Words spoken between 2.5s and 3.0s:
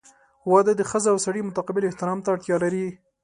لري.